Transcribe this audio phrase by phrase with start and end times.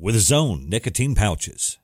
[0.00, 1.78] with his own nicotine pouches.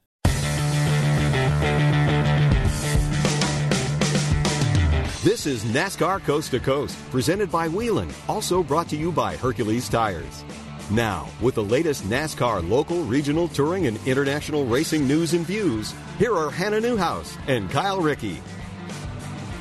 [5.24, 9.88] This is NASCAR Coast to Coast, presented by Whelen, also brought to you by Hercules
[9.88, 10.44] Tires.
[10.90, 16.36] Now, with the latest NASCAR local, regional, touring, and international racing news and views, here
[16.36, 18.42] are Hannah Newhouse and Kyle Rickey.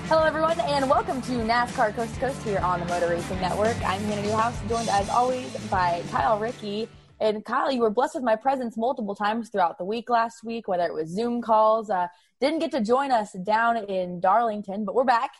[0.09, 3.77] Hello, everyone, and welcome to NASCAR Coast to Coast here on the Motor Racing Network.
[3.85, 6.89] I'm Hannah Newhouse, joined as always by Kyle Rickey.
[7.23, 10.67] And Kyle, you were blessed with my presence multiple times throughout the week last week,
[10.67, 11.89] whether it was Zoom calls.
[11.89, 12.09] Uh,
[12.41, 15.31] didn't get to join us down in Darlington, but we're back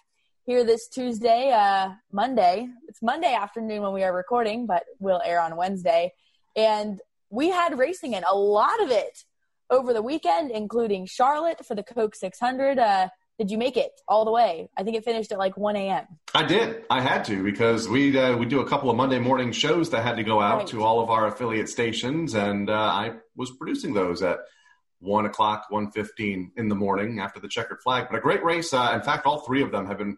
[0.45, 2.70] here this Tuesday, uh, Monday.
[2.88, 6.14] It's Monday afternoon when we are recording, but we'll air on Wednesday.
[6.56, 9.25] And we had racing in a lot of it
[9.70, 12.80] over the weekend, including Charlotte for the Coke 600.
[12.80, 14.70] Uh, did you make it all the way?
[14.78, 16.06] I think it finished at like 1 a.m.
[16.36, 16.84] I did.
[16.89, 20.03] I had to because we uh, we do a couple of Monday morning shows that
[20.03, 20.67] had to go out right.
[20.67, 24.40] to all of our affiliate stations, and uh, I was producing those at
[25.00, 28.08] one o'clock, one fifteen in the morning after the checkered flag.
[28.09, 28.73] But a great race.
[28.73, 30.18] Uh, in fact, all three of them have been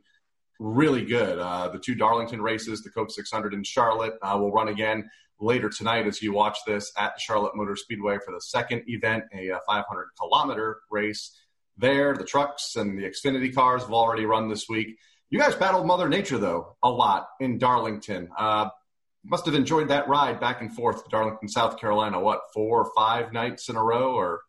[0.60, 1.40] really good.
[1.40, 5.68] Uh, the two Darlington races, the Coke 600 in Charlotte, uh, will run again later
[5.70, 9.60] tonight as you watch this at Charlotte Motor Speedway for the second event, a uh,
[9.68, 11.36] 500 kilometer race
[11.78, 12.16] there.
[12.16, 14.98] The trucks and the Xfinity cars have already run this week.
[15.30, 18.30] You guys battled Mother Nature, though, a lot in Darlington.
[18.38, 18.70] Uh,
[19.24, 22.92] must have enjoyed that ride back and forth to Darlington, South Carolina, what, four or
[22.96, 24.42] five nights in a row, or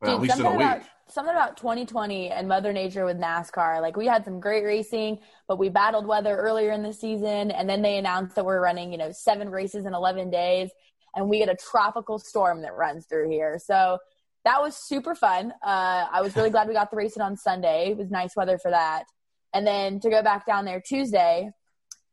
[0.00, 0.60] well, Dude, at least in a week?
[0.60, 3.82] About, something about 2020 and Mother Nature with NASCAR.
[3.82, 7.68] Like, we had some great racing, but we battled weather earlier in the season, and
[7.68, 10.70] then they announced that we're running, you know, seven races in 11 days,
[11.14, 13.58] and we get a tropical storm that runs through here.
[13.62, 13.98] So,
[14.44, 15.52] that was super fun.
[15.64, 17.90] Uh, I was really glad we got the racing on Sunday.
[17.90, 19.04] It was nice weather for that.
[19.54, 21.50] And then to go back down there Tuesday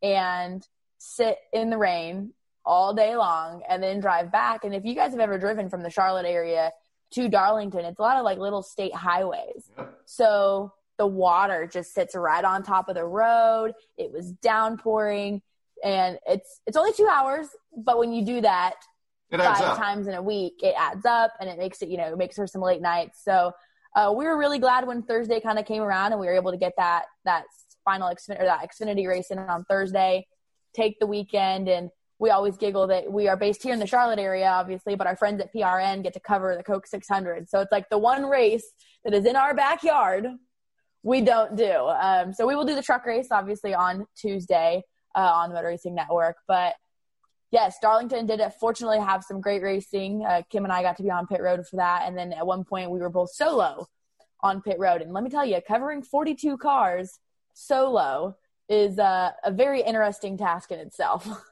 [0.02, 0.66] and
[0.97, 2.34] sit in the rain
[2.64, 4.64] all day long and then drive back.
[4.64, 6.72] And if you guys have ever driven from the Charlotte area
[7.14, 9.70] to Darlington, it's a lot of like little state highways.
[10.06, 13.74] So the water just sits right on top of the road.
[13.97, 15.41] It was downpouring
[15.84, 18.75] and it's it's only 2 hours, but when you do that,
[19.40, 19.78] five up.
[19.78, 22.36] times in a week, it adds up and it makes it, you know, it makes
[22.36, 23.22] for some late nights.
[23.24, 23.52] So
[23.96, 26.52] uh, we were really glad when Thursday kind of came around and we were able
[26.52, 27.44] to get that that
[27.84, 30.28] final Xfinity or that Xfinity race in on Thursday,
[30.74, 31.90] take the weekend, and
[32.20, 35.16] we always giggle that we are based here in the Charlotte area, obviously, but our
[35.16, 37.50] friends at PRN get to cover the Coke 600.
[37.50, 38.64] So it's like the one race
[39.03, 40.28] that is in our backyard
[41.03, 41.74] we don't do.
[41.74, 44.84] Um, so we will do the truck race obviously on Tuesday
[45.16, 46.75] uh, on the Motor Racing Network, but
[47.52, 50.26] yes, Darlington did fortunately have some great racing.
[50.26, 52.04] Uh, Kim and I got to be on pit road for that.
[52.06, 53.88] And then at one point we were both solo
[54.42, 55.02] on pit road.
[55.02, 57.20] And let me tell you, covering 42 cars
[57.54, 58.38] solo
[58.70, 61.28] is uh, a very interesting task in itself.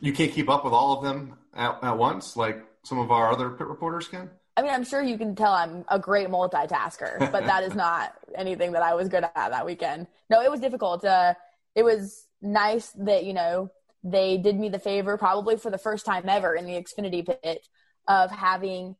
[0.00, 3.30] You can't keep up with all of them at, at once, like some of our
[3.30, 4.28] other pit reporters can?
[4.56, 8.12] I mean, I'm sure you can tell I'm a great multitasker, but that is not
[8.34, 10.08] anything that I was good at that weekend.
[10.28, 11.04] No, it was difficult.
[11.04, 11.34] Uh,
[11.76, 13.70] it was nice that, you know,
[14.04, 17.66] they did me the favor, probably for the first time ever in the Xfinity pit,
[18.06, 18.96] of having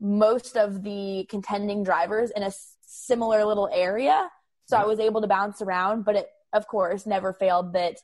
[0.00, 2.52] most of the contending drivers in a
[2.82, 4.28] similar little area.
[4.66, 7.96] So I was able to bounce around, but it, of course, never failed that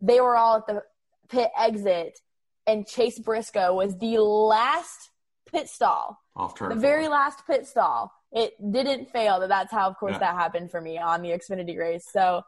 [0.00, 0.82] they were all at the
[1.28, 2.18] pit exit,
[2.66, 5.10] and Chase Briscoe was the last
[5.50, 8.12] pit stall, off turn, the very last pit stall.
[8.32, 9.40] It didn't fail.
[9.40, 10.18] That that's how, of course, yeah.
[10.20, 12.06] that happened for me on the Xfinity race.
[12.12, 12.42] So,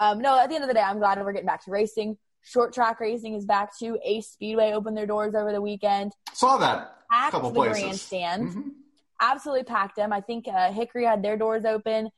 [0.00, 2.18] um, no, at the end of the day, I'm glad we're getting back to racing.
[2.42, 3.98] Short track racing is back too.
[4.04, 6.12] Ace Speedway opened their doors over the weekend.
[6.32, 6.94] Saw that.
[7.10, 7.82] Packed couple the places.
[7.82, 8.48] grandstand.
[8.48, 8.68] Mm-hmm.
[9.20, 10.12] Absolutely packed them.
[10.12, 12.10] I think uh, Hickory had their doors open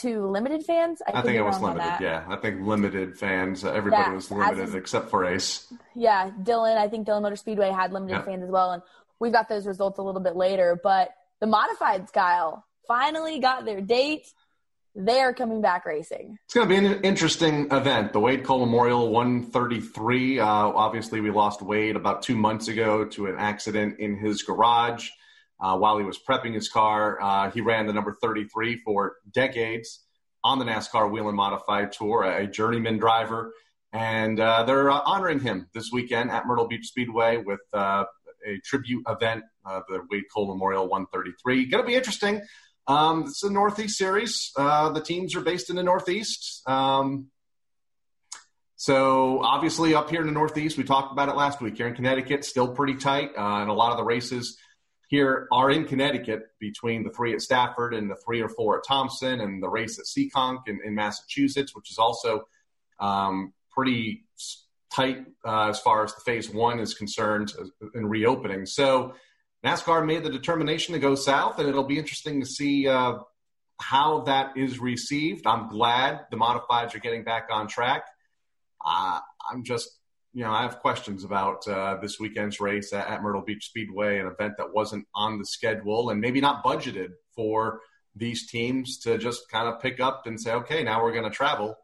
[0.00, 1.00] to limited fans.
[1.06, 1.96] I, I think it was limited.
[2.00, 3.64] Yeah, I think limited fans.
[3.64, 5.72] Uh, everybody Yeah, was limited except for Ace.
[5.94, 6.76] Yeah, Dillon.
[6.78, 8.22] I think Dillon Motor Speedway had limited Yeah.
[8.22, 8.82] fans as well, and
[9.18, 10.78] we got those results a little bit later.
[10.82, 11.10] But
[11.40, 14.26] the modified Kyle finally got their date.
[14.98, 16.38] They are coming back racing.
[16.46, 18.14] It's going to be an interesting event.
[18.14, 20.40] The Wade Cole Memorial 133.
[20.40, 25.10] Uh, obviously, we lost Wade about two months ago to an accident in his garage
[25.60, 27.20] uh, while he was prepping his car.
[27.20, 30.02] Uh, he ran the number 33 for decades
[30.42, 33.52] on the NASCAR Whelen Modified Tour, a journeyman driver.
[33.92, 38.04] And uh, they're uh, honoring him this weekend at Myrtle Beach Speedway with uh,
[38.46, 41.66] a tribute event, the Wade Cole Memorial 133.
[41.66, 42.40] Going to be interesting.
[42.88, 44.52] Um, it's a Northeast series.
[44.56, 46.62] Uh, the teams are based in the Northeast.
[46.66, 47.28] Um,
[48.76, 51.76] so obviously up here in the Northeast, we talked about it last week.
[51.76, 54.56] Here in Connecticut, still pretty tight, uh, and a lot of the races
[55.08, 58.84] here are in Connecticut between the three at Stafford and the three or four at
[58.86, 62.46] Thompson, and the race at Seekonk in, in Massachusetts, which is also
[63.00, 64.24] um, pretty
[64.92, 67.52] tight uh, as far as the phase one is concerned
[67.94, 68.66] in reopening.
[68.66, 69.14] So
[69.66, 73.18] NASCAR made the determination to go south, and it'll be interesting to see uh,
[73.80, 75.44] how that is received.
[75.44, 78.04] I'm glad the modifieds are getting back on track.
[78.84, 79.18] Uh,
[79.50, 79.88] I'm just,
[80.32, 84.20] you know, I have questions about uh, this weekend's race at, at, Myrtle Beach Speedway,
[84.20, 87.80] an event that wasn't on the schedule and maybe not budgeted for
[88.14, 91.36] these teams to just kind of pick up and say, okay, now we're going to
[91.36, 91.76] travel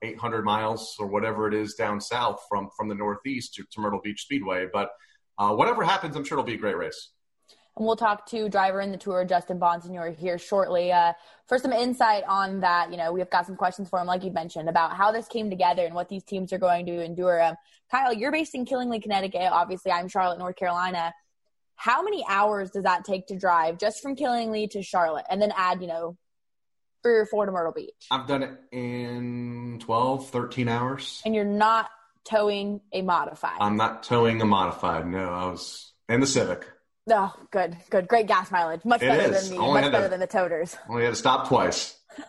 [0.00, 4.00] 800 miles or whatever it is down south from from the Northeast to, to Myrtle
[4.02, 4.66] Beach Speedway.
[4.72, 4.88] But
[5.38, 7.10] uh, whatever happens, I'm sure it'll be a great race.
[7.76, 11.14] And we'll talk to driver in the tour, Justin Bonsignore, here shortly uh,
[11.46, 12.90] for some insight on that.
[12.90, 15.48] You know, we've got some questions for him, like you mentioned, about how this came
[15.48, 17.42] together and what these teams are going to endure.
[17.42, 17.56] Um,
[17.90, 19.48] Kyle, you're based in Killingly, Connecticut.
[19.50, 21.14] Obviously, I'm Charlotte, North Carolina.
[21.76, 25.52] How many hours does that take to drive just from Killingly to Charlotte and then
[25.56, 26.18] add, you know,
[27.02, 28.06] three or four to Myrtle Beach?
[28.10, 31.22] I've done it in 12, 13 hours.
[31.24, 31.90] And you're not
[32.24, 33.58] towing a modified?
[33.60, 35.06] I'm not towing a modified.
[35.06, 36.66] No, I was in the Civic.
[37.10, 38.84] Oh, good, good, great gas mileage.
[38.84, 39.48] Much it better is.
[39.48, 40.76] than the much better to, than the toters.
[40.88, 41.96] Only had to stop twice.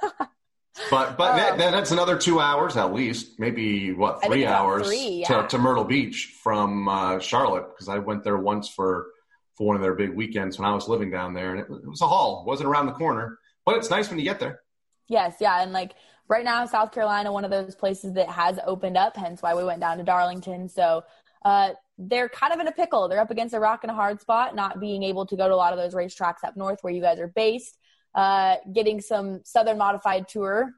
[0.90, 5.26] but but um, that, that's another two hours at least, maybe what three hours three,
[5.28, 5.44] yeah.
[5.44, 9.08] to, to, Myrtle Beach from uh, Charlotte because I went there once for
[9.56, 11.88] for one of their big weekends when I was living down there, and it, it
[11.88, 12.42] was a haul.
[12.42, 14.62] It wasn't around the corner, but it's nice when you get there.
[15.08, 15.94] Yes, yeah, and like
[16.28, 19.16] right now, South Carolina, one of those places that has opened up.
[19.16, 20.70] Hence why we went down to Darlington.
[20.70, 21.04] So
[21.46, 23.08] uh, they're kind of in a pickle.
[23.08, 25.54] They're up against a rock and a hard spot, not being able to go to
[25.54, 27.78] a lot of those racetracks up north where you guys are based.
[28.16, 30.72] Uh, getting some Southern Modified Tour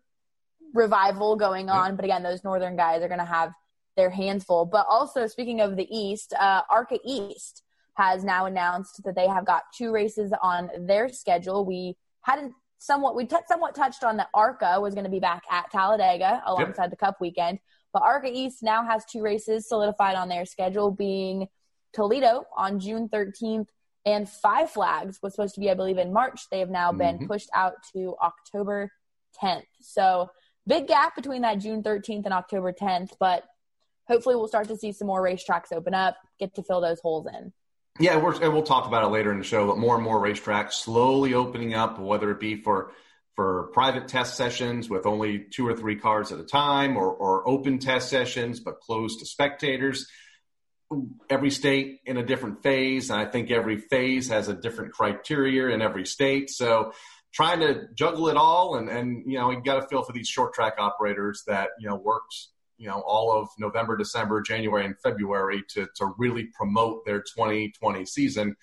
[0.74, 3.51] revival going on, but again, those northern guys are going to have
[3.98, 4.65] their hands full.
[4.65, 7.63] But also, speaking of the East, uh, ARCA East
[7.95, 11.65] has now announced that they have got two races on their schedule.
[11.65, 12.53] We hadn't
[12.86, 16.44] somewhat we t- somewhat touched on that ARCA was going to be back at Talladega
[16.46, 16.90] alongside yep.
[16.92, 17.60] the Cup weekend.
[17.94, 21.48] But ARCA East now has two races solidified on their schedule, being
[21.94, 23.68] Toledo on June 13th
[24.06, 26.48] and Five Flags was supposed to be, I believe, in March.
[26.52, 27.28] They have now been mm-hmm.
[27.28, 28.92] pushed out to October
[29.42, 29.64] 10th.
[29.82, 30.30] So
[30.68, 33.44] big gap between that June 13th and October 10th, but
[34.08, 37.26] hopefully we'll start to see some more racetracks open up, get to fill those holes
[37.28, 37.52] in.
[38.00, 40.19] Yeah, we're, and we'll talk about it later in the show, but more and more
[40.21, 42.92] racetracks slowly opening up, whether it be for–
[43.36, 47.47] for private test sessions with only two or three cars at a time or, or
[47.47, 50.07] open test sessions but closed to spectators.
[51.30, 55.74] Every state in a different phase and i think every phase has a different criteria
[55.74, 56.50] in every state.
[56.50, 56.94] So
[57.33, 60.30] trying to juggle it all and and you know you got to feel for these
[60.30, 64.95] short track operators that you know worked you know all of november december january and
[65.01, 68.56] february to to really promote their 2020 season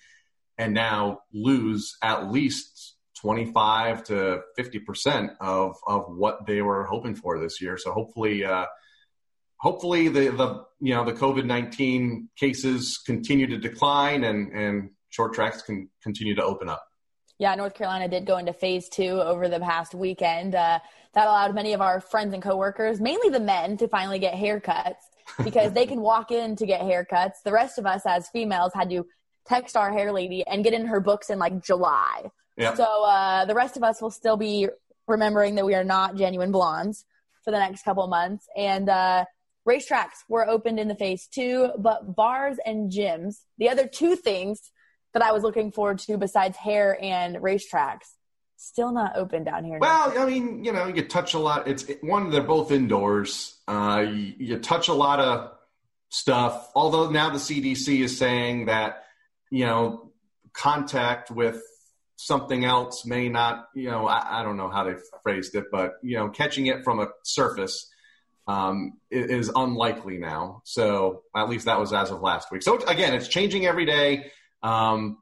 [0.57, 7.15] and now lose at least 25 to 50 percent of of what they were hoping
[7.15, 7.77] for this year.
[7.77, 8.65] So hopefully, uh,
[9.57, 15.33] hopefully the the you know the COVID 19 cases continue to decline and and short
[15.33, 16.83] tracks can continue to open up.
[17.39, 20.55] Yeah, North Carolina did go into phase two over the past weekend.
[20.55, 20.79] Uh,
[21.13, 25.03] that allowed many of our friends and coworkers, mainly the men, to finally get haircuts
[25.43, 27.41] because they can walk in to get haircuts.
[27.43, 29.05] The rest of us, as females, had to
[29.47, 32.23] text our hair lady and get in her books in like July.
[32.57, 32.73] Yeah.
[32.75, 34.69] So uh, the rest of us will still be
[35.07, 37.05] remembering that we are not genuine blondes
[37.43, 38.47] for the next couple months.
[38.55, 39.25] And uh,
[39.67, 44.71] racetracks were opened in the phase two, but bars and gyms, the other two things
[45.13, 48.09] that I was looking forward to besides hair and racetracks,
[48.57, 49.79] still not open down here.
[49.79, 51.67] Well, I mean, you know, you touch a lot.
[51.67, 53.57] It's one, they're both indoors.
[53.67, 55.51] Uh, you, you touch a lot of
[56.09, 56.69] stuff.
[56.75, 59.03] Although now the CDC is saying that,
[59.49, 60.11] you know,
[60.53, 61.61] contact with
[62.15, 64.93] something else may not, you know, I, I, don't know how they
[65.23, 67.89] phrased it, but, you know, catching it from a surface
[68.47, 70.61] um, is, is, unlikely now.
[70.65, 72.61] So at least that was as of last week.
[72.61, 74.31] So again, it's changing every day.
[74.63, 75.17] Um,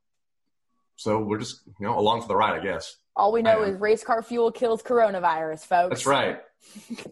[0.95, 2.95] so we're just, you know, along for the ride, I guess.
[3.15, 5.89] All we know is race car fuel kills coronavirus, folks.
[5.89, 6.39] That's right.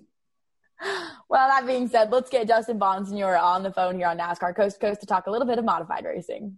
[1.29, 4.79] well, that being said, let's get Justin Bonsignore on the phone here on NASCAR Coast
[4.79, 6.57] to Coast to talk a little bit of modified racing.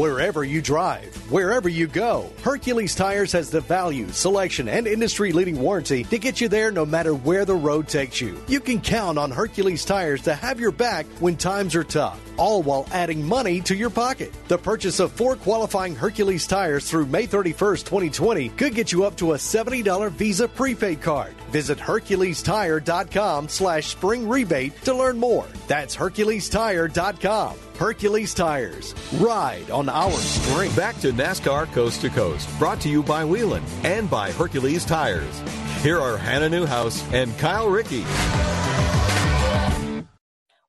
[0.00, 5.60] Wherever you drive, wherever you go, Hercules Tires has the value, selection, and industry leading
[5.60, 8.42] warranty to get you there no matter where the road takes you.
[8.48, 12.62] You can count on Hercules Tires to have your back when times are tough, all
[12.62, 14.32] while adding money to your pocket.
[14.48, 19.18] The purchase of four qualifying Hercules tires through May 31st, 2020 could get you up
[19.18, 21.34] to a $70 Visa prepaid card.
[21.50, 25.46] Visit HerculesTire.com slash spring rebate to learn more.
[25.66, 27.56] That's HerculesTire.com.
[27.76, 28.94] Hercules Tires.
[29.14, 30.70] Ride on our spring.
[30.74, 35.42] Back to NASCAR Coast to Coast, brought to you by Whelen and by Hercules Tires.
[35.82, 38.04] Here are Hannah Newhouse and Kyle Rickey.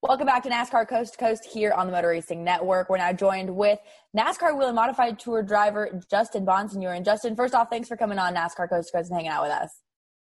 [0.01, 2.89] Welcome back to NASCAR Coast to Coast here on the Motor Racing Network.
[2.89, 3.77] We're now joined with
[4.17, 6.95] NASCAR Whelen Modified Tour driver Justin Bonsignore.
[6.95, 9.43] And Justin, first off, thanks for coming on NASCAR Coast to Coast and hanging out
[9.43, 9.81] with us.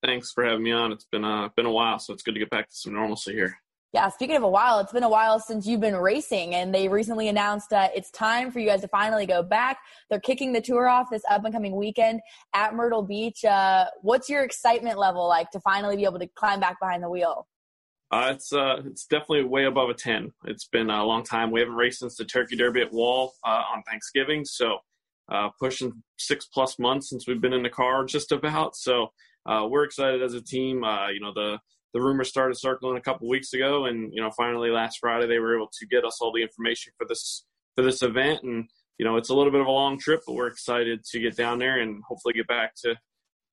[0.03, 0.93] Thanks for having me on.
[0.93, 3.33] It's been uh, been a while, so it's good to get back to some normalcy
[3.33, 3.59] here.
[3.93, 6.89] Yeah, speaking of a while, it's been a while since you've been racing, and they
[6.89, 9.79] recently announced that it's time for you guys to finally go back.
[10.09, 12.21] They're kicking the tour off this up and coming weekend
[12.55, 13.45] at Myrtle Beach.
[13.45, 17.11] Uh, what's your excitement level like to finally be able to climb back behind the
[17.11, 17.49] wheel?
[18.13, 20.33] Uh, it's uh, it's definitely way above a ten.
[20.45, 21.51] It's been a long time.
[21.51, 24.79] We haven't raced since the Turkey Derby at Wall uh, on Thanksgiving, so
[25.31, 28.77] uh, pushing six plus months since we've been in the car, just about.
[28.77, 29.11] So
[29.47, 30.85] uh, we're excited as a team.
[31.13, 31.59] you know the
[31.93, 35.39] the rumors started circling a couple weeks ago, and you know, finally last Friday they
[35.39, 37.45] were able to get us all the information for this
[37.77, 38.43] for this event.
[38.43, 38.69] And
[38.99, 41.37] you know, it's a little bit of a long trip, but we're excited to get
[41.37, 42.97] down there and hopefully get back to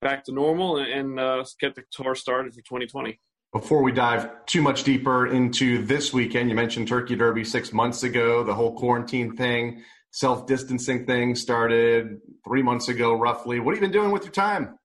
[0.02, 3.20] back to normal and uh, get the tour started for 2020.
[3.54, 8.04] Before we dive too much deeper into this weekend, you mentioned Turkey Derby six months
[8.04, 8.44] ago.
[8.44, 13.60] The whole quarantine thing, self distancing thing started three months ago, roughly.
[13.60, 14.78] What have you been doing with your time?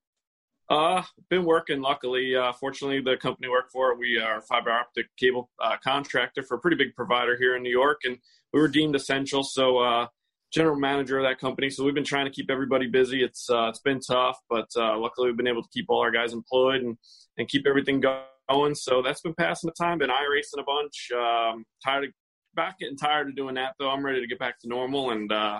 [0.73, 1.81] Uh, been working.
[1.81, 6.41] Luckily, uh, fortunately, the company I work for we are fiber optic cable uh, contractor
[6.41, 8.17] for a pretty big provider here in New York, and
[8.51, 9.43] we were deemed essential.
[9.43, 10.07] So, uh,
[10.51, 11.69] general manager of that company.
[11.69, 13.23] So we've been trying to keep everybody busy.
[13.23, 16.09] It's uh, it's been tough, but uh, luckily we've been able to keep all our
[16.09, 16.97] guys employed and
[17.37, 18.73] and keep everything going.
[18.73, 19.99] So that's been passing the time.
[19.99, 21.11] Been iRacing a bunch.
[21.15, 22.09] Um, tired of
[22.55, 23.91] back getting tired of doing that though.
[23.91, 25.59] I'm ready to get back to normal, and uh,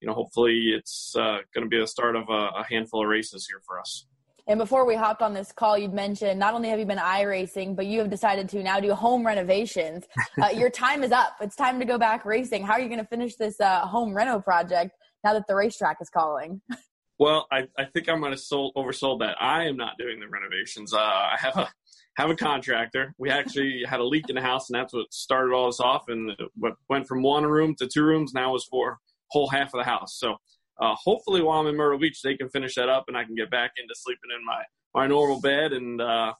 [0.00, 3.46] you know hopefully it's going to be the start of a, a handful of races
[3.46, 4.06] here for us.
[4.46, 7.74] And before we hopped on this call, you'd mentioned not only have you been iRacing,
[7.74, 10.04] but you have decided to now do home renovations.
[10.42, 11.36] Uh, your time is up.
[11.40, 12.64] It's time to go back racing.
[12.64, 14.90] How are you going to finish this uh, home reno project
[15.22, 16.60] now that the racetrack is calling?
[17.16, 19.36] Well, I, I think I'm going to sold, oversold that.
[19.40, 20.92] I am not doing the renovations.
[20.92, 21.68] Uh, I have a
[22.16, 23.14] have a contractor.
[23.18, 26.08] We actually had a leak in the house, and that's what started all this off.
[26.08, 28.98] And what went from one room to two rooms now is for
[29.30, 30.18] whole half of the house.
[30.18, 30.38] So
[30.80, 33.34] uh, hopefully while I'm in Myrtle Beach, they can finish that up and I can
[33.34, 34.62] get back into sleeping in my,
[34.94, 36.32] my normal bed and uh,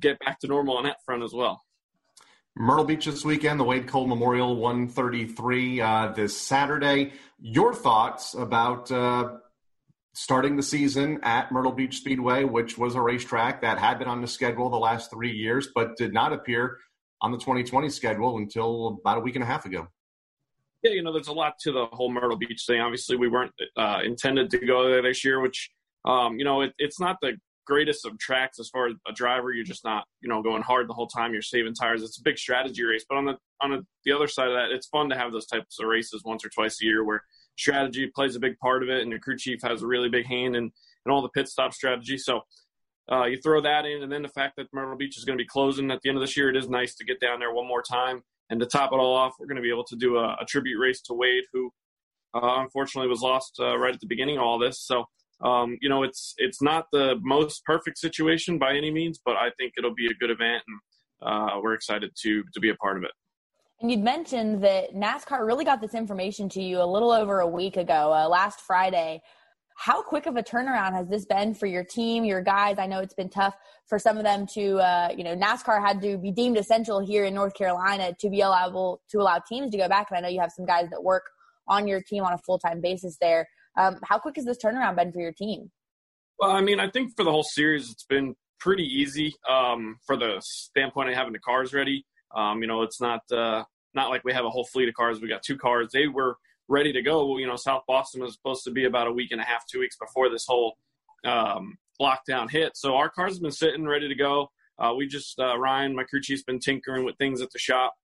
[0.00, 1.62] get back to normal on that front as well.
[2.54, 7.12] Myrtle Beach this weekend, the Wade Cole Memorial 133 uh, this Saturday.
[7.40, 9.36] Your thoughts about uh,
[10.14, 14.20] starting the season at Myrtle Beach Speedway, which was a racetrack that had been on
[14.20, 16.78] the schedule the last three years, but did not appear
[17.22, 19.88] on the 2020 schedule until about a week and a half ago.
[20.82, 22.80] Yeah, you know, there's a lot to the whole Myrtle Beach thing.
[22.80, 25.70] Obviously, we weren't uh, intended to go there this year, which,
[26.04, 29.52] um, you know, it, it's not the greatest of tracks as far as a driver.
[29.52, 31.32] You're just not, you know, going hard the whole time.
[31.32, 32.02] You're saving tires.
[32.02, 33.04] It's a big strategy race.
[33.08, 35.46] But on the on a, the other side of that, it's fun to have those
[35.46, 37.22] types of races once or twice a year where
[37.56, 40.26] strategy plays a big part of it, and the crew chief has a really big
[40.26, 42.18] hand in, in all the pit stop strategy.
[42.18, 42.40] So
[43.10, 45.42] uh, you throw that in, and then the fact that Myrtle Beach is going to
[45.42, 47.52] be closing at the end of this year, it is nice to get down there
[47.52, 49.96] one more time and to top it all off, we're going to be able to
[49.96, 51.70] do a, a tribute race to Wade, who
[52.34, 54.78] uh, unfortunately was lost uh, right at the beginning of all this.
[54.82, 55.06] So,
[55.42, 59.48] um, you know, it's it's not the most perfect situation by any means, but I
[59.58, 60.78] think it'll be a good event, and
[61.22, 63.10] uh, we're excited to to be a part of it.
[63.80, 67.48] And you'd mentioned that NASCAR really got this information to you a little over a
[67.48, 69.22] week ago, uh, last Friday.
[69.76, 72.78] How quick of a turnaround has this been for your team, your guys?
[72.78, 76.00] I know it's been tough for some of them to, uh, you know, NASCAR had
[76.02, 79.78] to be deemed essential here in North Carolina to be allowable to allow teams to
[79.78, 80.08] go back.
[80.10, 81.24] And I know you have some guys that work
[81.66, 83.48] on your team on a full time basis there.
[83.76, 85.70] Um, how quick has this turnaround been for your team?
[86.38, 90.16] Well, I mean, I think for the whole series, it's been pretty easy um, for
[90.16, 92.04] the standpoint of having the cars ready.
[92.34, 93.64] Um, you know, it's not uh,
[93.94, 95.20] not like we have a whole fleet of cars.
[95.20, 95.88] We got two cars.
[95.92, 96.36] They were
[96.72, 97.36] ready to go.
[97.36, 99.80] You know, South Boston was supposed to be about a week and a half, two
[99.80, 100.76] weeks before this whole
[101.24, 102.76] um, lockdown hit.
[102.76, 104.50] So our cars been sitting ready to go.
[104.78, 107.94] Uh, we just uh, Ryan, my crew chief's been tinkering with things at the shop.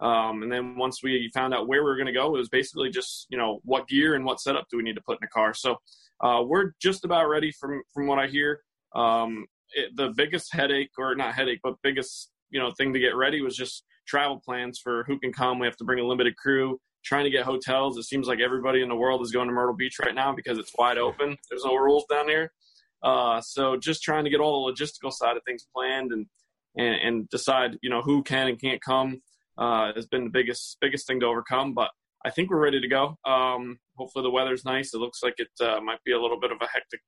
[0.00, 2.50] Um, and then once we found out where we were going to go, it was
[2.50, 5.22] basically just you know what gear and what setup do we need to put in
[5.22, 5.54] the car.
[5.54, 5.76] So
[6.20, 8.60] uh, we're just about ready from from what I hear.
[8.94, 13.16] Um, it, the biggest headache, or not headache, but biggest you know thing to get
[13.16, 15.58] ready was just travel plans for who can come.
[15.58, 16.78] We have to bring a limited crew.
[17.08, 17.96] Trying to get hotels.
[17.96, 20.58] It seems like everybody in the world is going to Myrtle Beach right now because
[20.58, 21.38] it's wide open.
[21.48, 22.52] There's no rules down there.
[23.02, 26.26] Uh, so just trying to get all the logistical side of things planned and,
[26.76, 29.22] and, and decide, you know, who can and can't come
[29.56, 31.72] uh, has been the biggest biggest thing to overcome.
[31.72, 31.92] But
[32.26, 33.16] I think we're ready to go.
[33.24, 34.92] Um, hopefully the weather's nice.
[34.92, 37.00] It looks like it uh, might be a little bit of a hectic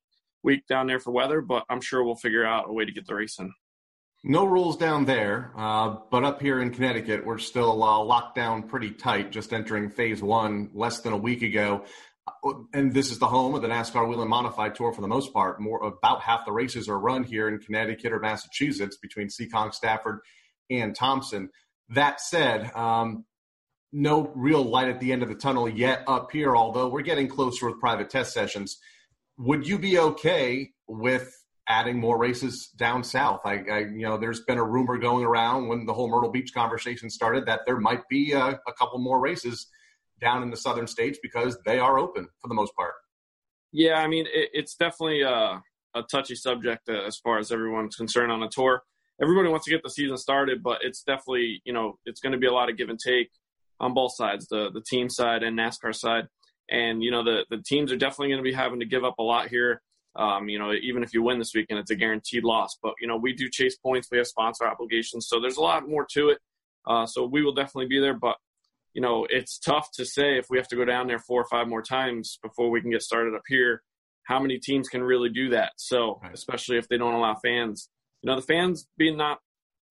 [0.43, 3.07] week down there for weather, but I'm sure we'll figure out a way to get
[3.07, 3.53] the race in.
[4.23, 8.65] No rules down there, uh, but up here in Connecticut, we're still uh, locked down
[8.65, 9.33] pretty tight.
[9.33, 11.85] Just entering phase one less than a week ago,
[12.27, 15.33] uh, and this is the home of the NASCAR Whelen Modified Tour for the most
[15.33, 15.59] part.
[15.59, 20.21] More about half the races are run here in Connecticut or Massachusetts between Seekonk, Stafford,
[20.69, 21.49] and Thompson.
[21.89, 23.25] That said, um,
[23.91, 26.55] no real light at the end of the tunnel yet up here.
[26.55, 28.79] Although we're getting closer with private test sessions.
[29.39, 31.35] Would you be okay with
[31.71, 33.43] adding more races down south.
[33.45, 36.53] I, I, you know, there's been a rumor going around when the whole Myrtle Beach
[36.53, 39.69] conversation started that there might be a, a couple more races
[40.21, 42.95] down in the southern states because they are open for the most part.
[43.71, 45.63] Yeah, I mean, it, it's definitely a,
[45.95, 48.83] a touchy subject uh, as far as everyone's concerned on a tour.
[49.23, 52.39] Everybody wants to get the season started, but it's definitely, you know, it's going to
[52.39, 53.31] be a lot of give and take
[53.79, 56.27] on both sides, the the team side and NASCAR side.
[56.69, 59.19] And you know, the the teams are definitely going to be having to give up
[59.19, 59.83] a lot here
[60.17, 62.77] um, you know, even if you win this weekend, it's a guaranteed loss.
[62.83, 64.09] But you know, we do chase points.
[64.11, 66.39] We have sponsor obligations, so there's a lot more to it.
[66.87, 68.15] Uh, so we will definitely be there.
[68.15, 68.37] But
[68.93, 71.47] you know, it's tough to say if we have to go down there four or
[71.49, 73.83] five more times before we can get started up here.
[74.25, 75.73] How many teams can really do that?
[75.77, 77.89] So, especially if they don't allow fans,
[78.23, 79.39] you know, the fans being not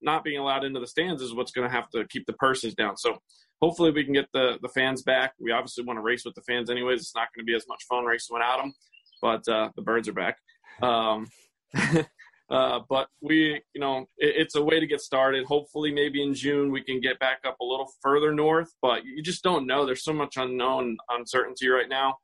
[0.02, 2.74] not being allowed into the stands is what's going to have to keep the purses
[2.74, 2.98] down.
[2.98, 3.18] So,
[3.62, 5.34] hopefully, we can get the the fans back.
[5.40, 7.00] We obviously want to race with the fans, anyways.
[7.00, 8.74] It's not going to be as much fun racing without them
[9.22, 10.38] but uh, the birds are back.
[10.82, 11.28] Um,
[12.50, 15.46] uh, but we, you know, it, it's a way to get started.
[15.46, 19.22] Hopefully, maybe in June we can get back up a little further north, but you
[19.22, 19.86] just don't know.
[19.86, 22.18] There's so much unknown uncertainty right now.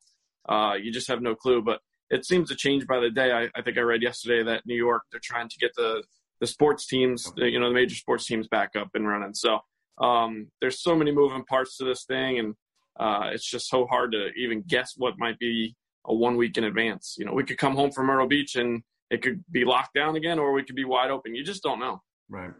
[0.48, 1.62] Uh, you just have no clue.
[1.62, 1.80] But
[2.10, 3.32] it seems to change by the day.
[3.32, 6.04] I, I, think I read yesterday that New York they're trying to get the
[6.42, 9.34] the sports teams, you know, the major sports teams back up and running.
[9.34, 9.60] So
[10.00, 12.56] um, there's so many moving parts to this thing, and
[13.00, 15.76] uh, it's just so hard to even guess what might be
[16.08, 17.16] a one week in advance.
[17.18, 20.16] You know, we could come home from Myrtle Beach and it could be locked down
[20.16, 21.36] again, or we could be wide open.
[21.36, 22.02] You just don't know.
[22.30, 22.52] Right.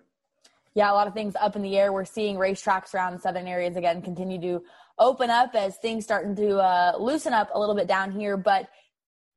[0.76, 1.94] Yeah, a lot of things up in the air.
[1.94, 4.62] We're seeing racetracks around southern areas again continue to
[5.00, 8.36] open up as things starting to uh, loosen up a little bit down here.
[8.36, 8.68] But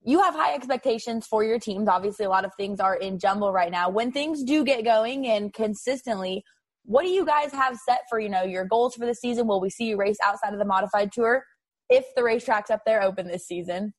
[0.02, 1.88] you have high expectations for your teams.
[1.88, 3.88] Obviously, a lot of things are in jumble right now.
[3.88, 6.44] When things do get going and consistently,
[6.84, 9.46] what do you guys have set for you know your goals for the season?
[9.46, 11.44] Will we see you race outside of the modified tour
[11.88, 13.92] if the racetracks up there open this season?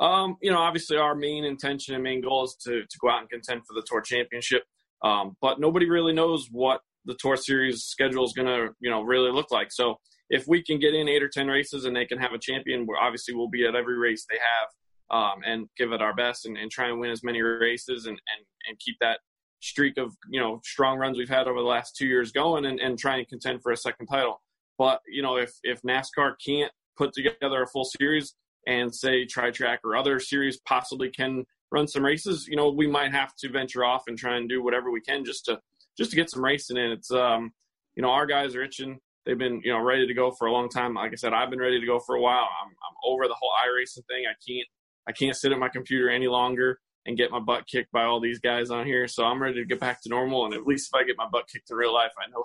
[0.00, 3.20] Um, you know, obviously our main intention and main goal is to, to go out
[3.20, 4.62] and contend for the tour championship.
[5.02, 9.02] Um, but nobody really knows what the tour series schedule is going to, you know,
[9.02, 9.68] really look like.
[9.70, 9.96] So
[10.30, 12.86] if we can get in eight or 10 races and they can have a champion,
[12.86, 14.68] we're obviously we'll be at every race they have.
[15.12, 18.16] Um, and give it our best and, and, try and win as many races and,
[18.32, 19.18] and, and keep that
[19.60, 22.80] streak of you know strong runs we've had over the last two years going and,
[22.80, 24.40] and try and contend for a second title.
[24.78, 28.34] But you know if if NASCAR can't put together a full series,
[28.66, 32.86] and say Tri Track or other series possibly can run some races, you know, we
[32.86, 35.60] might have to venture off and try and do whatever we can just to
[35.96, 36.90] just to get some racing in.
[36.90, 37.52] It's um,
[37.94, 38.98] you know, our guys are itching.
[39.26, 40.94] They've been, you know, ready to go for a long time.
[40.94, 42.48] Like I said, I've been ready to go for a while.
[42.62, 44.24] I'm I'm over the whole iRacing thing.
[44.28, 44.66] I can't
[45.08, 48.20] I can't sit at my computer any longer and get my butt kicked by all
[48.20, 49.08] these guys on here.
[49.08, 50.44] So I'm ready to get back to normal.
[50.44, 52.44] And at least if I get my butt kicked in real life, I know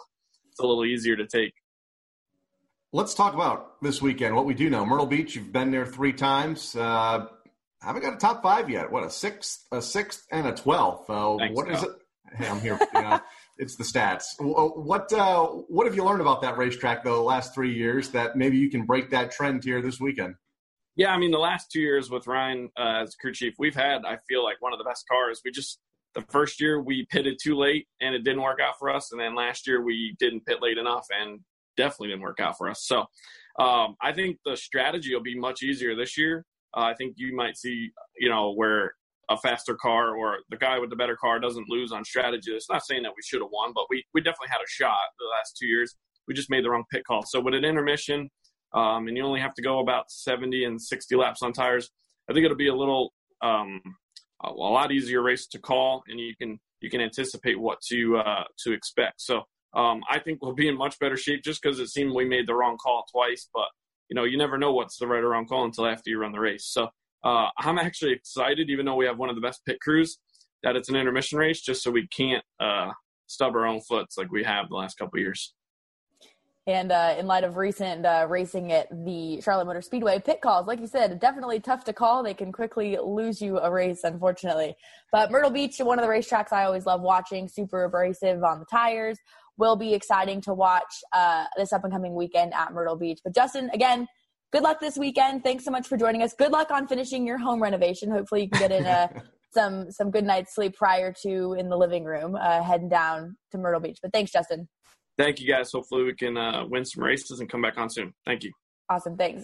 [0.49, 1.53] it's a little easier to take.
[2.95, 4.37] Let's talk about this weekend.
[4.37, 5.35] What we do know, Myrtle Beach.
[5.35, 6.77] You've been there three times.
[6.77, 7.25] Uh,
[7.81, 8.89] haven't got a top five yet.
[8.89, 11.09] What a sixth, a sixth, and a twelfth.
[11.09, 11.89] Uh, what is it?
[12.37, 12.79] Hey, I'm here.
[12.93, 13.19] Know,
[13.57, 14.23] it's the stats.
[14.39, 18.37] What uh, what have you learned about that racetrack though the last three years that
[18.37, 20.35] maybe you can break that trend here this weekend?
[20.95, 24.05] Yeah, I mean the last two years with Ryan uh, as crew chief, we've had
[24.05, 25.41] I feel like one of the best cars.
[25.43, 25.81] We just
[26.13, 29.19] the first year we pitted too late and it didn't work out for us, and
[29.19, 31.41] then last year we didn't pit late enough and
[31.77, 32.83] definitely didn't work out for us.
[32.85, 33.05] So
[33.59, 36.45] um, I think the strategy will be much easier this year.
[36.75, 38.93] Uh, I think you might see you know where
[39.29, 42.51] a faster car or the guy with the better car doesn't lose on strategy.
[42.51, 44.97] It's not saying that we should have won, but we, we definitely had a shot
[45.19, 45.95] the last two years.
[46.27, 47.23] We just made the wrong pit call.
[47.25, 48.29] So with an intermission,
[48.73, 51.89] um, and you only have to go about 70 and 60 laps on tires,
[52.29, 53.81] I think it'll be a little um,
[54.43, 58.43] a, lot easier race to call, and you can you can anticipate what to uh,
[58.63, 59.21] to expect.
[59.21, 59.43] So
[59.75, 62.47] um, I think we'll be in much better shape just because it seemed we made
[62.47, 63.67] the wrong call twice, but
[64.09, 66.31] you know you never know what's the right or wrong call until after you run
[66.31, 66.65] the race.
[66.65, 66.89] So
[67.23, 70.19] uh, I'm actually excited, even though we have one of the best pit crews,
[70.63, 72.91] that it's an intermission race, just so we can't uh,
[73.27, 75.53] stub our own foots like we have the last couple years.
[76.67, 80.65] And uh, in light of recent uh, racing at the Charlotte Motor Speedway, pit calls,
[80.65, 82.23] like you said, definitely tough to call.
[82.23, 84.75] They can quickly lose you a race, unfortunately.
[85.11, 88.65] But Myrtle Beach, one of the racetracks I always love watching, super abrasive on the
[88.65, 89.19] tires,
[89.57, 93.19] will be exciting to watch uh, this up and coming weekend at Myrtle Beach.
[93.23, 94.07] But Justin, again,
[94.51, 95.43] good luck this weekend.
[95.43, 96.33] Thanks so much for joining us.
[96.33, 98.11] Good luck on finishing your home renovation.
[98.11, 99.09] Hopefully, you can get in a,
[99.53, 103.57] some some good night's sleep prior to in the living room, uh, heading down to
[103.57, 103.99] Myrtle Beach.
[104.01, 104.67] But thanks, Justin.
[105.17, 105.71] Thank you, guys.
[105.71, 108.13] Hopefully, we can uh, win some races and come back on soon.
[108.25, 108.51] Thank you.
[108.89, 109.17] Awesome.
[109.17, 109.43] Thanks.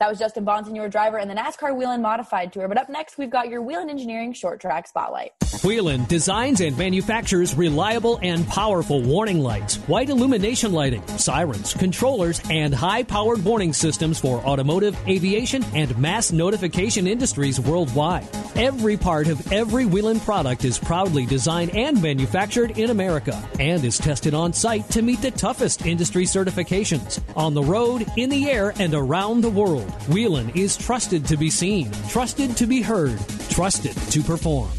[0.00, 2.68] That was Justin Bonsignore driver, and the NASCAR Whelen Modified Tour.
[2.68, 5.32] But up next, we've got your Whelen Engineering Short Track Spotlight.
[5.64, 12.72] Whelen designs and manufactures reliable and powerful warning lights, white illumination lighting, sirens, controllers, and
[12.72, 18.28] high powered warning systems for automotive, aviation, and mass notification industries worldwide.
[18.54, 23.98] Every part of every Whelen product is proudly designed and manufactured in America and is
[23.98, 28.72] tested on site to meet the toughest industry certifications on the road, in the air,
[28.78, 29.87] and around the world.
[30.08, 33.18] Whelen is trusted to be seen, trusted to be heard,
[33.50, 34.70] trusted to perform.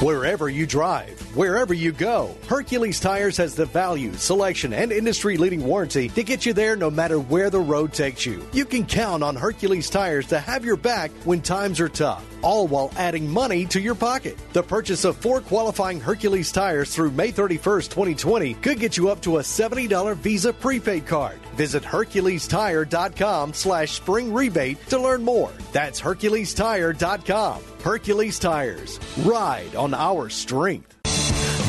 [0.00, 5.64] Wherever you drive, wherever you go, Hercules Tires has the value, selection, and industry leading
[5.64, 8.46] warranty to get you there no matter where the road takes you.
[8.52, 12.66] You can count on Hercules Tires to have your back when times are tough, all
[12.66, 14.38] while adding money to your pocket.
[14.52, 19.22] The purchase of four qualifying Hercules tires through May 31st, 2020 could get you up
[19.22, 21.38] to a $70 Visa prepaid card.
[21.54, 25.52] Visit HerculesTire.com slash spring rebate to learn more.
[25.72, 27.62] That's HerculesTire.com.
[27.82, 29.00] Hercules Tires.
[29.24, 30.99] Ride on our strength.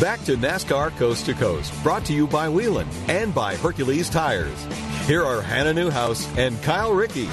[0.02, 4.66] Back to NASCAR Coast to Coast, brought to you by Whelen and by Hercules Tires.
[5.06, 7.26] Here are Hannah Newhouse and Kyle Rickey.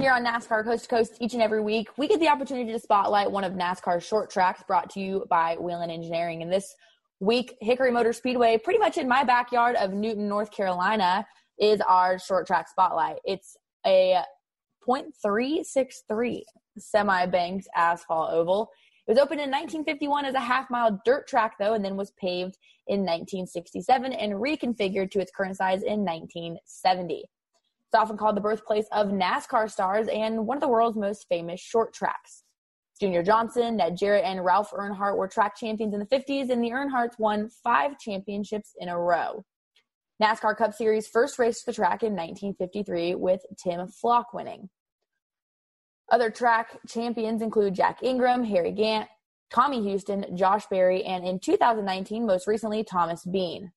[0.00, 2.78] Here on NASCAR Coast to Coast each and every week, we get the opportunity to
[2.78, 6.42] spotlight one of NASCAR's short tracks brought to you by Whelen Engineering.
[6.42, 6.76] And this
[7.18, 11.26] week, Hickory Motor Speedway, pretty much in my backyard of Newton, North Carolina,
[11.58, 13.16] is our short track spotlight.
[13.24, 14.22] It's a
[14.88, 16.42] 0.363
[16.78, 18.70] semi banked asphalt oval.
[19.08, 22.10] It was opened in 1951 as a half mile dirt track, though, and then was
[22.20, 27.14] paved in 1967 and reconfigured to its current size in 1970.
[27.14, 31.58] It's often called the birthplace of NASCAR stars and one of the world's most famous
[31.58, 32.42] short tracks.
[33.00, 36.72] Junior Johnson, Ned Jarrett, and Ralph Earnhardt were track champions in the 50s, and the
[36.72, 39.42] Earnhardts won five championships in a row.
[40.22, 44.68] NASCAR Cup Series first raced the track in 1953 with Tim Flock winning.
[46.10, 49.08] Other track champions include Jack Ingram, Harry Gant,
[49.50, 53.72] Tommy Houston, Josh Berry, and in 2019, most recently, Thomas Bean.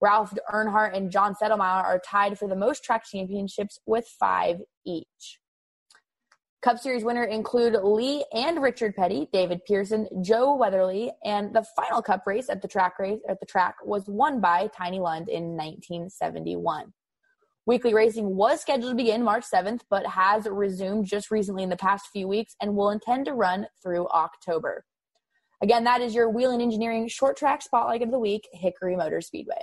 [0.00, 5.40] Ralph Earnhardt and John Settlemeyer are tied for the most track championships with five each.
[6.62, 12.02] Cup Series winner include Lee and Richard Petty, David Pearson, Joe Weatherly, and the final
[12.02, 15.56] Cup race at the track race at the track was won by Tiny Lund in
[15.56, 16.92] 1971.
[17.66, 21.76] Weekly racing was scheduled to begin March 7th, but has resumed just recently in the
[21.76, 24.84] past few weeks and will intend to run through October.
[25.60, 29.62] Again, that is your Whelen Engineering short track spotlight of the week, Hickory Motor Speedway.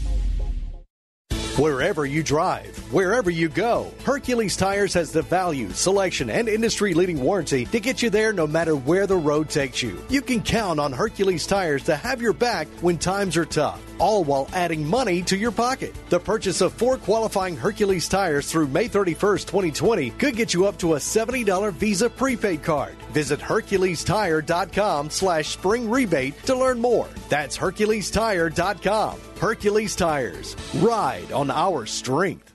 [1.59, 3.91] Wherever you drive, wherever you go.
[4.05, 8.47] Hercules Tires has the value, selection, and industry leading warranty to get you there no
[8.47, 10.01] matter where the road takes you.
[10.07, 14.23] You can count on Hercules Tires to have your back when times are tough, all
[14.23, 15.93] while adding money to your pocket.
[16.09, 20.77] The purchase of four qualifying Hercules tires through May 31st, 2020 could get you up
[20.79, 22.95] to a $70 Visa prepaid card.
[23.11, 27.09] Visit HerculesTire.com slash spring rebate to learn more.
[27.27, 29.19] That's HerculesTire.com.
[29.41, 30.55] Hercules Tires.
[30.75, 32.53] Ride on our strength.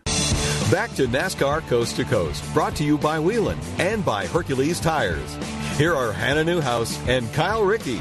[0.70, 5.37] Back to NASCAR Coast to Coast, brought to you by Whelen and by Hercules Tires.
[5.77, 7.99] Here are Hannah Newhouse and Kyle Rickey.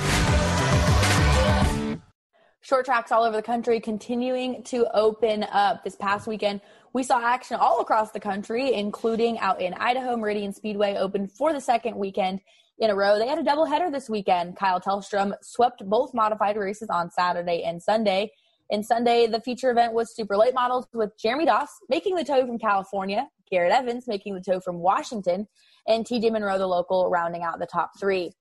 [2.61, 5.83] Short tracks all over the country continuing to open up.
[5.83, 6.61] This past weekend,
[6.93, 10.15] we saw action all across the country, including out in Idaho.
[10.15, 12.39] Meridian Speedway opened for the second weekend
[12.77, 13.17] in a row.
[13.17, 14.57] They had a doubleheader this weekend.
[14.57, 18.31] Kyle Telstrom swept both modified races on Saturday and Sunday.
[18.71, 22.45] And Sunday, the feature event was super late models with Jeremy Doss making the tow
[22.45, 25.47] from California, Garrett Evans making the tow from Washington,
[25.87, 28.31] and TJ Monroe, the local, rounding out the top three.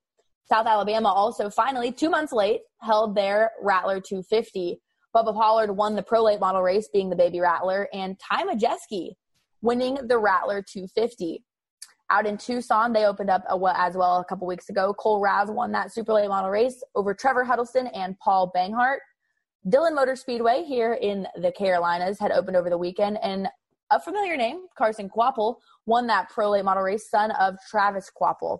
[0.49, 4.79] South Alabama also finally, two months late, held their Rattler 250.
[5.15, 9.11] Bubba Pollard won the pro late model race, being the baby Rattler, and Ty Majeski
[9.61, 11.43] winning the Rattler 250.
[12.11, 14.93] Out in Tucson, they opened up a, as well a couple weeks ago.
[14.93, 18.97] Cole Raz won that super late model race over Trevor Huddleston and Paul Banghart.
[19.67, 23.47] Dillon Motor Speedway here in the Carolinas had opened over the weekend, and
[23.89, 25.55] a familiar name, Carson Kvapil,
[25.87, 28.59] won that pro late model race, son of Travis Kvapil.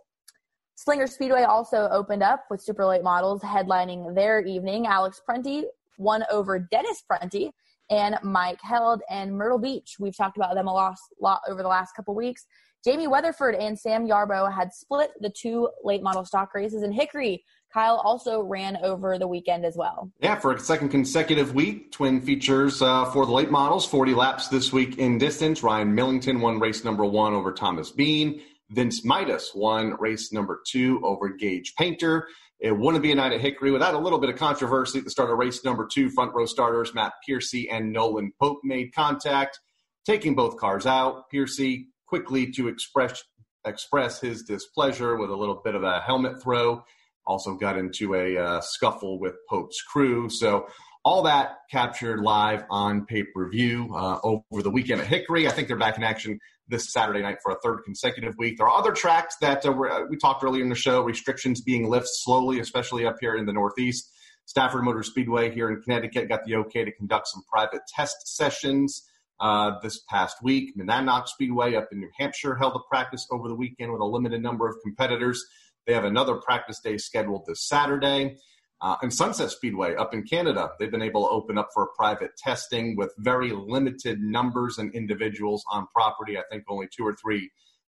[0.74, 4.88] Slinger Speedway also opened up with super late models headlining their evening.
[4.88, 5.66] Alex Prunty
[6.00, 7.52] won over Dennis Prunty
[7.92, 9.98] and Mike Held and Myrtle Beach.
[10.00, 12.48] We've talked about them a lot, lot over the last couple weeks.
[12.84, 17.44] Jamie Weatherford and Sam Yarbrough had split the two late model stock races, and Hickory
[17.76, 20.10] Kyle also ran over the weekend as well.
[20.22, 24.48] Yeah, for a second consecutive week, twin features uh, for the late models, 40 laps
[24.48, 25.62] this week in distance.
[25.62, 28.42] Ryan Millington won race number one over Thomas Bean.
[28.70, 32.30] Vince Midas won race number two over Gage Painter.
[32.62, 35.12] It wouldn't be a night at Hickory without a little bit of controversy at the
[35.12, 36.10] start of race number two.
[36.10, 39.60] Front row starters Matt Piercy and Nolan Pope made contact,
[40.06, 41.30] taking both cars out.
[41.30, 43.22] Piercy quickly to express
[43.66, 46.82] express his displeasure with a little bit of a helmet throw.
[47.28, 50.30] Also got into a uh, scuffle with Pope's crew.
[50.30, 50.68] So
[51.04, 55.48] all that captured live on pay per view uh, over the weekend at Hickory.
[55.48, 58.58] I think they're back in action this Saturday night for a third consecutive week.
[58.58, 61.90] There are other tracks that uh, uh, we talked earlier in the show, restrictions being
[61.90, 64.12] lifted slowly, especially up here in the Northeast.
[64.46, 69.08] Stafford Motor Speedway here in Connecticut got the okay to conduct some private test sessions
[69.40, 70.76] uh, this past week.
[70.78, 74.42] Monadnock Speedway up in New Hampshire held a practice over the weekend with a limited
[74.42, 75.44] number of competitors.
[75.86, 78.38] They have another practice day scheduled this Saturday.
[78.82, 82.32] Uh, and Sunset Speedway up in Canada, they've been able to open up for private
[82.38, 86.38] testing with very limited numbers and individuals on property.
[86.38, 87.52] I think only two or three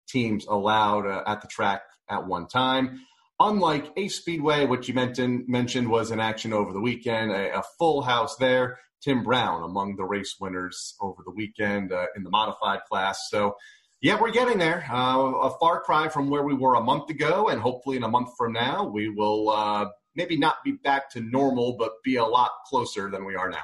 [0.08, 3.02] teams allowed uh, at the track at one time.
[3.40, 7.64] Unlike Ace Speedway, which you mentioned, mentioned was in action over the weekend, a, a
[7.80, 8.80] full house there.
[9.02, 13.28] Tim Brown among the race winners over the weekend uh, in the modified class.
[13.30, 13.56] So,
[14.02, 14.86] yeah, we're getting there.
[14.92, 18.08] Uh, a far cry from where we were a month ago, and hopefully in a
[18.08, 22.26] month from now, we will uh, maybe not be back to normal, but be a
[22.26, 23.64] lot closer than we are now.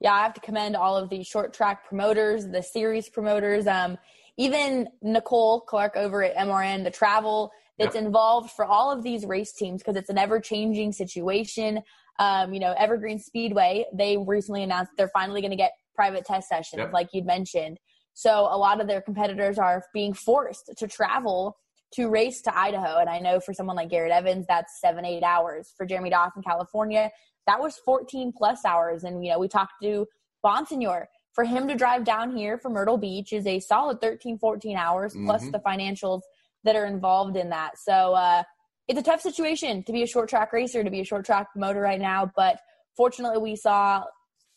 [0.00, 3.98] Yeah, I have to commend all of the short track promoters, the series promoters, um,
[4.36, 8.04] even Nicole Clark over at MRN, the travel that's yep.
[8.04, 11.80] involved for all of these race teams because it's an ever changing situation.
[12.18, 16.48] Um, you know, Evergreen Speedway, they recently announced they're finally going to get private test
[16.48, 16.92] sessions, yep.
[16.92, 17.78] like you'd mentioned.
[18.14, 21.56] So a lot of their competitors are being forced to travel
[21.94, 22.98] to race to Idaho.
[22.98, 25.72] And I know for someone like Garrett Evans, that's seven, eight hours.
[25.76, 27.10] For Jeremy Doss in California,
[27.46, 29.04] that was 14 plus hours.
[29.04, 30.06] And, you know, we talked to
[30.44, 31.06] Bonsignore.
[31.34, 35.14] For him to drive down here from Myrtle Beach is a solid 13, 14 hours,
[35.14, 35.26] mm-hmm.
[35.26, 36.20] plus the financials
[36.64, 37.78] that are involved in that.
[37.78, 38.42] So uh,
[38.86, 41.48] it's a tough situation to be a short track racer, to be a short track
[41.56, 42.30] motor right now.
[42.36, 42.58] But
[42.96, 44.04] fortunately, we saw,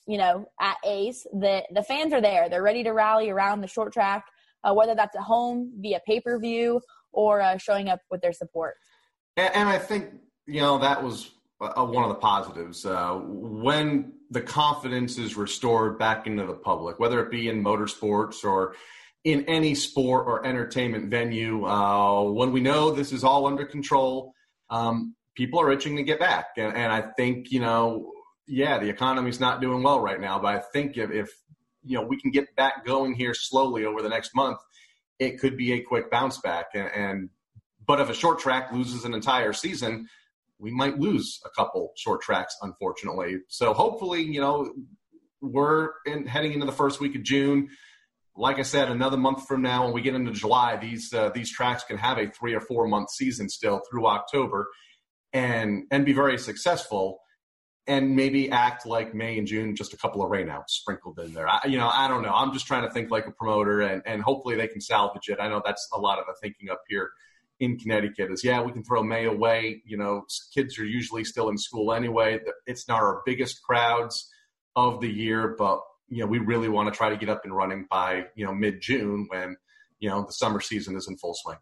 [0.07, 2.49] you know, at Ace that the fans are there.
[2.49, 4.25] They're ready to rally around the short track,
[4.63, 8.33] uh, whether that's at home via pay per view or uh, showing up with their
[8.33, 8.75] support.
[9.37, 10.11] And, and, I think
[10.45, 15.97] you know that was uh, one of the positives uh, when the confidence is restored
[15.97, 18.75] back into the public, whether it be in motorsports or
[19.23, 21.65] in any sport or entertainment venue.
[21.65, 24.33] Uh, when we know this is all under control,
[24.69, 28.11] um, people are itching to get back, and, and I think you know
[28.47, 31.29] yeah, the economy's not doing well right now, but I think if, if,
[31.87, 34.57] you know we can get back going here slowly over the next month,
[35.19, 36.67] it could be a quick bounce back.
[36.73, 37.29] And, and
[37.85, 40.07] but if a short track loses an entire season,
[40.57, 43.37] we might lose a couple short tracks, unfortunately.
[43.49, 44.73] So hopefully, you know,
[45.41, 47.69] we're in, heading into the first week of June.
[48.35, 51.51] like I said, another month from now, when we get into July, these uh, these
[51.51, 54.67] tracks can have a three or four month season still through October,
[55.33, 57.19] and and be very successful,
[57.87, 61.47] and maybe act like May and June, just a couple of rainouts sprinkled in there.
[61.47, 62.33] I, you know, I don't know.
[62.33, 65.39] I'm just trying to think like a promoter, and and hopefully they can salvage it.
[65.39, 67.11] I know that's a lot of the thinking up here
[67.59, 69.81] in Connecticut is yeah, we can throw May away.
[69.85, 72.39] You know, kids are usually still in school anyway.
[72.65, 74.29] It's not our biggest crowds
[74.75, 77.55] of the year, but you know, we really want to try to get up and
[77.55, 79.57] running by you know mid June when
[79.99, 81.57] you know the summer season is in full swing.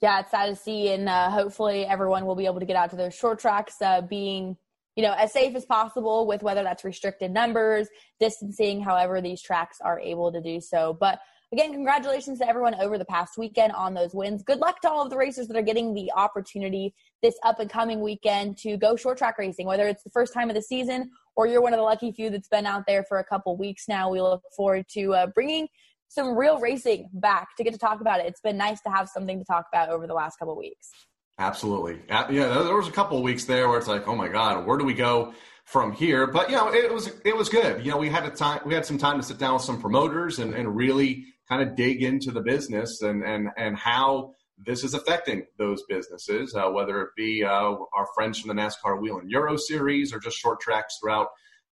[0.00, 2.90] Yeah, it's sad to see, and uh, hopefully everyone will be able to get out
[2.90, 4.58] to those short tracks, uh, being
[4.96, 7.88] you know as safe as possible with whether that's restricted numbers,
[8.20, 10.96] distancing, however these tracks are able to do so.
[10.98, 11.20] But
[11.52, 14.42] again, congratulations to everyone over the past weekend on those wins.
[14.42, 17.70] Good luck to all of the racers that are getting the opportunity this up and
[17.70, 21.10] coming weekend to go short track racing, whether it's the first time of the season
[21.36, 23.88] or you're one of the lucky few that's been out there for a couple weeks
[23.88, 24.10] now.
[24.10, 25.68] We look forward to uh, bringing
[26.08, 28.26] some real racing back to get to talk about it.
[28.26, 30.90] It's been nice to have something to talk about over the last couple weeks.
[31.38, 32.00] Absolutely.
[32.08, 34.78] Yeah, there was a couple of weeks there where it's like, oh my God, where
[34.78, 36.26] do we go from here?
[36.28, 37.84] But you know, it was it was good.
[37.84, 39.80] You know, we had a time we had some time to sit down with some
[39.80, 44.84] promoters and, and really kind of dig into the business and and and how this
[44.84, 49.28] is affecting those businesses, uh, whether it be uh, our friends from the NASCAR Whelen
[49.28, 51.28] Euro Series or just short tracks throughout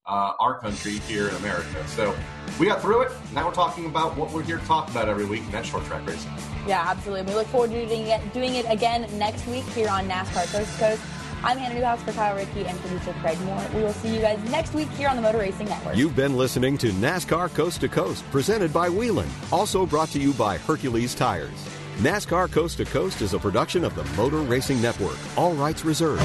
[0.07, 1.87] uh, our country here in America.
[1.87, 2.15] So
[2.59, 3.11] we got through it.
[3.33, 5.85] Now we're talking about what we're here to talk about every week, and that's short
[5.85, 6.31] track racing.
[6.67, 7.25] Yeah, absolutely.
[7.31, 10.73] We look forward to doing it, doing it again next week here on NASCAR Coast
[10.73, 11.01] to Coast.
[11.43, 13.65] I'm Hannah Newhouse for Kyle Rickey and producer Craig Moore.
[13.73, 15.95] We will see you guys next week here on the Motor Racing Network.
[15.95, 20.33] You've been listening to NASCAR Coast to Coast, presented by Whelen, also brought to you
[20.33, 21.49] by Hercules Tires.
[21.97, 25.17] NASCAR Coast to Coast is a production of the Motor Racing Network.
[25.35, 26.21] All rights reserved.